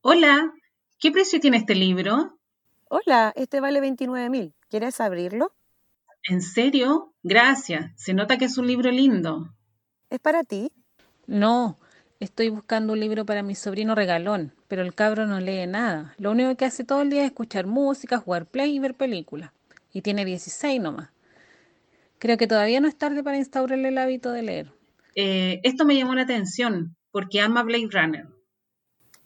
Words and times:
Hola, 0.00 0.52
¿qué 1.00 1.10
precio 1.10 1.40
tiene 1.40 1.56
este 1.56 1.74
libro? 1.74 2.38
Hola, 2.88 3.32
este 3.34 3.58
vale 3.58 3.80
29 3.80 4.30
mil. 4.30 4.54
¿Quieres 4.70 5.00
abrirlo? 5.00 5.52
¿En 6.28 6.40
serio? 6.40 7.14
Gracias. 7.24 7.90
Se 7.96 8.14
nota 8.14 8.38
que 8.38 8.44
es 8.44 8.56
un 8.58 8.68
libro 8.68 8.92
lindo. 8.92 9.52
¿Es 10.08 10.20
para 10.20 10.44
ti? 10.44 10.70
No, 11.26 11.80
estoy 12.20 12.48
buscando 12.48 12.92
un 12.92 13.00
libro 13.00 13.26
para 13.26 13.42
mi 13.42 13.56
sobrino 13.56 13.96
regalón, 13.96 14.54
pero 14.68 14.82
el 14.82 14.94
cabro 14.94 15.26
no 15.26 15.40
lee 15.40 15.66
nada. 15.66 16.14
Lo 16.18 16.30
único 16.30 16.56
que 16.56 16.64
hace 16.64 16.84
todo 16.84 17.02
el 17.02 17.10
día 17.10 17.22
es 17.22 17.30
escuchar 17.30 17.66
música, 17.66 18.18
jugar 18.18 18.46
play 18.46 18.76
y 18.76 18.78
ver 18.78 18.94
películas. 18.94 19.50
Y 19.92 20.02
tiene 20.02 20.24
16 20.24 20.80
nomás. 20.80 21.10
Creo 22.20 22.36
que 22.36 22.46
todavía 22.46 22.80
no 22.80 22.86
es 22.86 22.96
tarde 22.96 23.24
para 23.24 23.36
instaurarle 23.36 23.88
el 23.88 23.98
hábito 23.98 24.30
de 24.30 24.42
leer. 24.42 24.72
Eh, 25.16 25.60
esto 25.64 25.84
me 25.84 25.96
llamó 25.96 26.14
la 26.14 26.22
atención 26.22 26.96
porque 27.10 27.40
ama 27.40 27.64
Blade 27.64 27.88
Runner. 27.90 28.37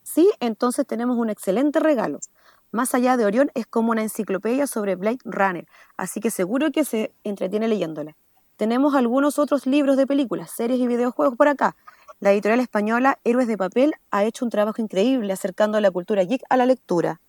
Sí, 0.02 0.30
entonces 0.40 0.86
tenemos 0.86 1.16
un 1.16 1.30
excelente 1.30 1.80
regalo. 1.80 2.20
Más 2.70 2.94
allá 2.94 3.16
de 3.16 3.24
Orión 3.24 3.50
es 3.54 3.66
como 3.66 3.92
una 3.92 4.02
enciclopedia 4.02 4.66
sobre 4.66 4.96
Blade 4.96 5.18
Runner, 5.24 5.66
así 5.96 6.20
que 6.20 6.30
seguro 6.30 6.72
que 6.72 6.84
se 6.84 7.12
entretiene 7.22 7.68
leyéndola. 7.68 8.16
Tenemos 8.56 8.94
algunos 8.94 9.38
otros 9.38 9.66
libros 9.66 9.96
de 9.96 10.06
películas, 10.06 10.50
series 10.50 10.80
y 10.80 10.86
videojuegos 10.86 11.36
por 11.36 11.48
acá. 11.48 11.76
La 12.20 12.32
editorial 12.32 12.60
española 12.60 13.18
Héroes 13.24 13.48
de 13.48 13.58
Papel 13.58 13.92
ha 14.10 14.24
hecho 14.24 14.44
un 14.44 14.50
trabajo 14.50 14.80
increíble 14.80 15.32
acercando 15.32 15.80
la 15.80 15.90
cultura 15.90 16.22
geek 16.22 16.42
a 16.48 16.56
la 16.56 16.66
lectura. 16.66 17.20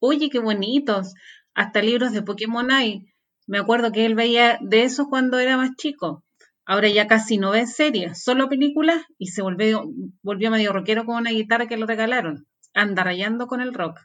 Oye, 0.00 0.28
qué 0.30 0.40
bonitos. 0.40 1.14
Hasta 1.54 1.80
libros 1.80 2.12
de 2.12 2.22
Pokémon 2.22 2.70
hay. 2.72 3.06
Me 3.46 3.58
acuerdo 3.58 3.92
que 3.92 4.04
él 4.04 4.14
veía 4.14 4.58
de 4.60 4.82
esos 4.82 5.06
cuando 5.08 5.38
era 5.38 5.56
más 5.56 5.76
chico. 5.76 6.22
Ahora 6.64 6.88
ya 6.88 7.08
casi 7.08 7.38
no 7.38 7.50
ve 7.50 7.66
series, 7.66 8.22
solo 8.22 8.48
películas 8.48 9.02
y 9.18 9.28
se 9.28 9.42
volvió, 9.42 9.84
volvió 10.22 10.50
medio 10.50 10.72
rockero 10.72 11.04
con 11.04 11.16
una 11.16 11.30
guitarra 11.30 11.66
que 11.66 11.76
le 11.76 11.86
regalaron. 11.86 12.46
Anda 12.72 13.02
rayando 13.04 13.46
con 13.46 13.60
el 13.60 13.74
rock. 13.74 14.00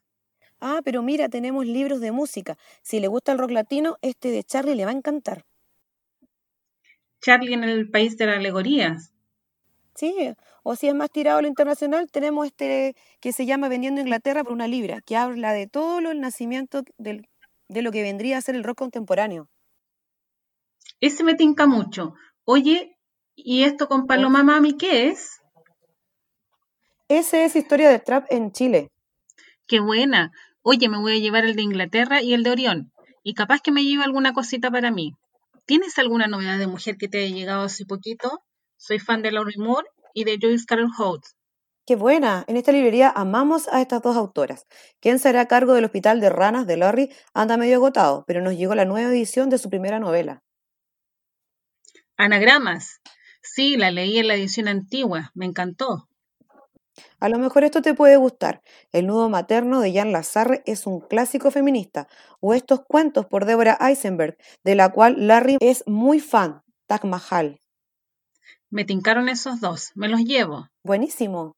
Ah, 0.60 0.82
pero 0.84 1.04
mira, 1.04 1.30
tenemos 1.30 1.66
libros 1.66 2.02
de 2.02 2.12
música. 2.12 2.58
Si 2.82 3.00
le 3.00 3.08
gusta 3.08 3.32
el 3.32 3.38
rock 3.38 3.52
latino, 3.52 3.98
este 4.02 4.32
de 4.32 4.44
Charlie 4.44 4.76
le 4.76 4.86
va 4.86 4.92
a 4.92 4.96
encantar. 4.96 5.46
Charlie 7.22 7.54
en 7.54 7.64
el 7.64 7.90
país 7.90 8.18
de 8.18 8.26
las 8.26 8.38
alegorías. 8.38 9.14
Sí, 9.94 10.34
o 10.64 10.76
si 10.76 10.88
es 10.88 10.96
más 10.96 11.10
tirado 11.10 11.40
a 11.40 11.42
lo 11.42 11.48
internacional, 11.48 12.10
tenemos 12.12 12.46
este 12.48 12.96
que 13.20 13.34
se 13.34 13.46
llama 13.46 13.70
Vendiendo 13.70 14.02
Inglaterra 14.02 14.44
por 14.44 14.54
una 14.54 14.68
libra, 14.68 15.02
que 15.02 15.16
habla 15.16 15.54
de 15.54 15.68
todo 15.68 16.02
lo, 16.02 16.12
el 16.12 16.22
nacimiento 16.22 16.84
del, 16.98 17.28
de 17.68 17.82
lo 17.82 17.92
que 17.92 18.04
vendría 18.04 18.38
a 18.38 18.42
ser 18.42 18.56
el 18.56 18.64
rock 18.64 18.80
contemporáneo. 18.80 19.48
Ese 21.00 21.24
me 21.24 21.36
tinca 21.36 21.68
mucho. 21.68 22.14
Oye, 22.50 22.98
¿y 23.36 23.64
esto 23.64 23.90
con 23.90 24.08
Paloma 24.08 24.42
Mami 24.42 24.78
qué 24.78 25.10
es? 25.10 25.42
Ese 27.10 27.44
es 27.44 27.58
Historia 27.58 27.90
de 27.90 28.00
Trap 28.00 28.28
en 28.30 28.54
Chile. 28.54 28.90
Qué 29.68 29.82
buena. 29.82 30.32
Oye, 30.62 30.88
me 30.88 30.98
voy 30.98 31.18
a 31.18 31.20
llevar 31.20 31.44
el 31.44 31.58
de 31.58 31.64
Inglaterra 31.64 32.22
y 32.22 32.34
el 32.34 32.44
de 32.44 32.52
Orión. 32.52 32.94
Y 33.22 33.34
capaz 33.34 33.60
que 33.60 33.74
me 33.74 33.84
lleve 33.84 34.06
alguna 34.06 34.32
cosita 34.32 34.72
para 34.72 34.92
mí. 34.92 35.12
¿Tienes 35.66 36.00
alguna 36.00 36.28
novedad 36.28 36.58
de 36.58 36.68
mujer 36.68 36.96
que 36.96 37.10
te 37.10 37.18
haya 37.18 37.36
llegado 37.36 37.64
hace 37.64 37.86
poquito? 37.86 38.40
Soy 38.78 39.00
fan 39.00 39.22
de 39.22 39.34
Laurie 39.34 39.58
Moore 39.58 39.90
y 40.14 40.24
de 40.24 40.38
Joyce 40.42 40.64
Carol 40.66 40.90
Oates. 40.98 41.36
Qué 41.86 41.98
buena. 41.98 42.46
En 42.48 42.56
esta 42.56 42.72
librería 42.72 43.12
amamos 43.14 43.68
a 43.68 43.82
estas 43.82 44.02
dos 44.02 44.16
autoras. 44.16 44.68
¿Quién 45.02 45.20
será 45.20 45.42
a 45.42 45.48
cargo 45.50 45.74
del 45.74 45.84
Hospital 45.84 46.22
de 46.22 46.30
Ranas 46.30 46.66
de 46.66 46.78
Laurie? 46.78 47.14
Anda 47.34 47.58
medio 47.58 47.76
agotado, 47.76 48.24
pero 48.26 48.42
nos 48.42 48.56
llegó 48.56 48.74
la 48.74 48.86
nueva 48.86 49.10
edición 49.10 49.50
de 49.50 49.58
su 49.58 49.70
primera 49.70 50.00
novela. 50.00 50.44
Anagramas. 52.18 53.00
Sí, 53.42 53.78
la 53.78 53.92
leí 53.92 54.18
en 54.18 54.28
la 54.28 54.36
edición 54.36 54.68
antigua. 54.68 55.32
Me 55.36 55.46
encantó. 55.46 56.10
A 57.20 57.30
lo 57.30 57.38
mejor 57.38 57.64
esto 57.64 57.82
te 57.82 57.94
puede 57.94 58.18
gustar. 58.18 58.62
El 58.92 59.08
nudo 59.08 59.30
materno 59.30 59.80
de 59.80 59.94
Jan 59.94 60.12
Lazarre 60.12 60.64
es 60.66 60.88
un 60.88 61.00
clásico 61.00 61.52
feminista, 61.52 62.08
o 62.40 62.56
estos 62.56 62.82
cuentos 62.88 63.28
por 63.28 63.46
Deborah 63.46 63.78
Eisenberg, 63.80 64.36
de 64.64 64.76
la 64.76 64.90
cual 64.90 65.28
Larry 65.28 65.58
es 65.60 65.84
muy 65.86 66.20
fan, 66.20 66.64
Taj 66.88 67.04
Mahal. 67.04 67.60
Me 68.70 68.84
tincaron 68.84 69.30
esos 69.30 69.62
dos, 69.62 69.92
me 69.96 70.10
los 70.10 70.22
llevo. 70.22 70.68
Buenísimo. 70.84 71.56